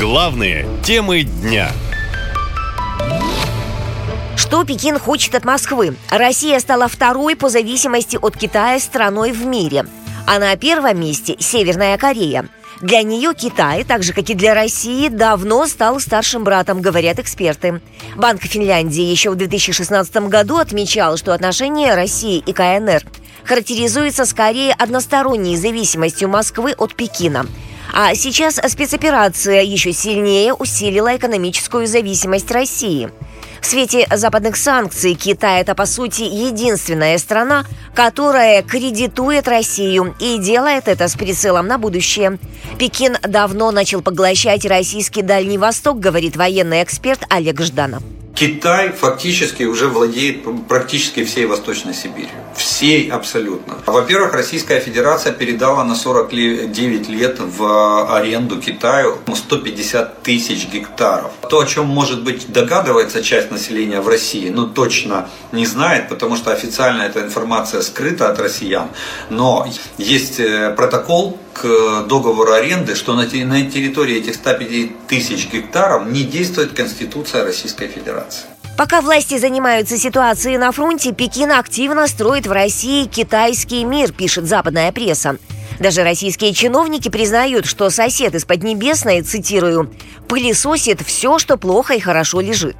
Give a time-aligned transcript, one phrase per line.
[0.00, 1.72] Главные темы дня.
[4.34, 5.94] Что Пекин хочет от Москвы?
[6.08, 9.84] Россия стала второй по зависимости от Китая страной в мире.
[10.26, 12.48] А на первом месте Северная Корея.
[12.80, 17.82] Для нее Китай, так же как и для России, давно стал старшим братом, говорят эксперты.
[18.16, 23.02] Банк Финляндии еще в 2016 году отмечал, что отношения России и КНР
[23.44, 27.44] характеризуются скорее односторонней зависимостью Москвы от Пекина–
[27.92, 33.10] а сейчас спецоперация еще сильнее усилила экономическую зависимость России.
[33.60, 37.64] В свете западных санкций Китай– это, по сути, единственная страна,
[37.94, 42.38] которая кредитует Россию и делает это с прицелом на будущее.
[42.78, 48.02] Пекин давно начал поглощать российский Дальний Восток, говорит военный эксперт Олег Жданов.
[48.40, 52.30] Китай фактически уже владеет практически всей Восточной Сибирью.
[52.56, 53.74] Всей абсолютно.
[53.84, 61.32] Во-первых, Российская Федерация передала на 49 лет в аренду Китаю 150 тысяч гектаров.
[61.50, 66.36] То, о чем, может быть, догадывается часть населения в России, ну точно не знает, потому
[66.36, 68.88] что официально эта информация скрыта от россиян.
[69.28, 76.24] Но есть э, протокол к договору аренды, что на территории этих 150 тысяч гектаров не
[76.24, 78.46] действует Конституция Российской Федерации.
[78.78, 84.90] Пока власти занимаются ситуацией на фронте, Пекин активно строит в России китайский мир, пишет западная
[84.90, 85.36] пресса.
[85.78, 89.92] Даже российские чиновники признают, что сосед из Поднебесной, цитирую,
[90.28, 92.76] «пылесосит все, что плохо и хорошо лежит».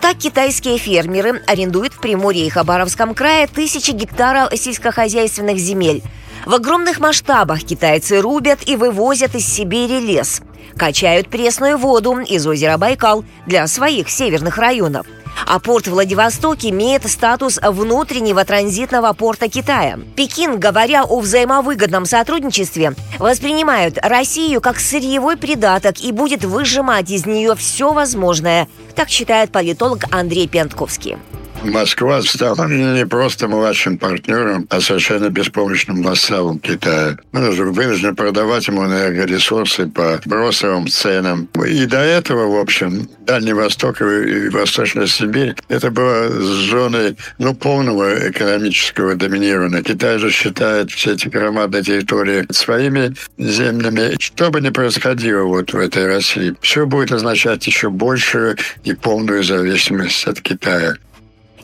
[0.00, 6.02] Так китайские фермеры арендуют в Приморье и Хабаровском крае тысячи гектаров сельскохозяйственных земель–
[6.46, 10.42] в огромных масштабах китайцы рубят и вывозят из Сибири лес.
[10.76, 15.06] Качают пресную воду из озера Байкал для своих северных районов.
[15.46, 19.98] А порт Владивосток имеет статус внутреннего транзитного порта Китая.
[20.14, 27.54] Пекин, говоря о взаимовыгодном сотрудничестве, воспринимают Россию как сырьевой придаток и будет выжимать из нее
[27.54, 31.16] все возможное, так считает политолог Андрей Пентковский.
[31.64, 37.16] Москва стала не просто младшим партнером, а совершенно беспомощным вассалом Китая.
[37.30, 41.48] Мы же вынуждены продавать ему энергоресурсы по бросовым ценам.
[41.66, 48.30] И до этого, в общем, Дальний Восток и Восточная Сибирь это было зоной ну, полного
[48.30, 49.82] экономического доминирования.
[49.82, 54.16] Китай же считает все эти громадные территории своими землями.
[54.18, 59.44] Что бы ни происходило вот в этой России, все будет означать еще большую и полную
[59.44, 60.96] зависимость от Китая.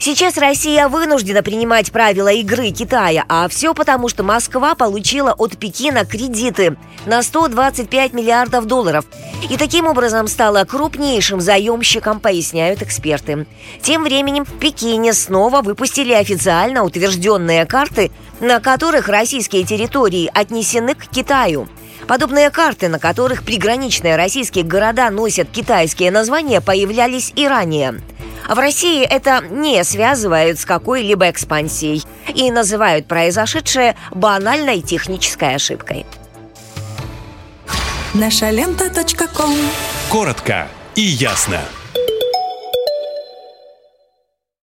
[0.01, 6.05] Сейчас Россия вынуждена принимать правила игры Китая, а все потому, что Москва получила от Пекина
[6.05, 9.05] кредиты на 125 миллиардов долларов.
[9.51, 13.47] И таким образом стала крупнейшим заемщиком, поясняют эксперты.
[13.83, 21.09] Тем временем в Пекине снова выпустили официально утвержденные карты, на которых российские территории отнесены к
[21.09, 21.69] Китаю.
[22.07, 28.01] Подобные карты, на которых приграничные российские города носят китайские названия, появлялись и ранее–
[28.49, 32.05] в России это не связывают с какой-либо экспансией
[32.35, 36.07] и называют произошедшее банальной технической ошибкой.
[38.15, 38.91] Наша лента.
[40.11, 41.61] Коротко и ясно.